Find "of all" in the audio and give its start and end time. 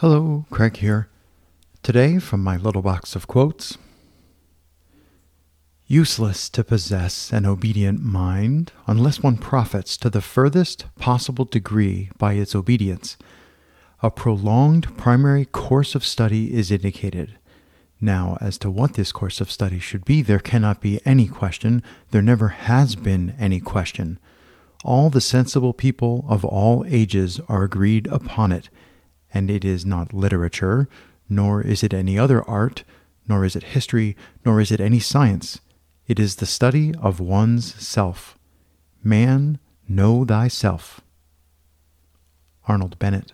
26.26-26.86